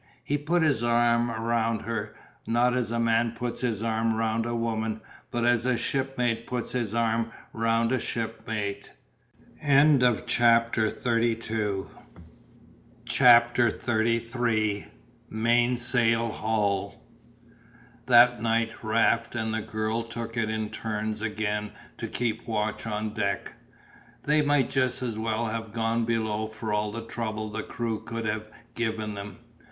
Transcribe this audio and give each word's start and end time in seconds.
He 0.23 0.35
put 0.35 0.63
his 0.63 0.81
arm 0.83 1.29
round 1.29 1.83
her, 1.83 2.15
not 2.47 2.73
as 2.75 2.89
a 2.89 2.97
man 2.99 3.33
puts 3.33 3.61
his 3.61 3.83
arm 3.83 4.15
round 4.15 4.47
a 4.47 4.55
woman, 4.55 4.99
but 5.29 5.45
as 5.45 5.63
a 5.63 5.77
shipmate 5.77 6.47
puts 6.47 6.71
his 6.71 6.95
arm 6.95 7.31
round 7.53 7.91
a 7.91 7.99
shipmate. 7.99 8.93
CHAPTER 9.59 10.89
XXXIII 13.05 14.85
MAINSAIL 15.29 16.31
HAUL 16.31 17.03
That 18.07 18.41
night 18.41 18.71
Raft 18.83 19.35
and 19.35 19.53
the 19.53 19.61
girl 19.61 20.01
took 20.01 20.35
it 20.35 20.49
in 20.49 20.69
turns 20.71 21.21
again 21.21 21.71
to 21.99 22.07
keep 22.07 22.47
watch 22.47 22.87
on 22.87 23.13
deck. 23.13 23.53
They 24.23 24.41
might 24.41 24.71
just 24.71 25.03
as 25.03 25.19
well 25.19 25.45
have 25.45 25.71
gone 25.73 26.05
below 26.05 26.47
for 26.47 26.73
all 26.73 26.91
the 26.91 27.05
trouble 27.05 27.51
the 27.51 27.61
crew 27.61 27.99
could 28.01 28.25
have 28.25 28.49
given 28.73 29.13
them. 29.13 29.37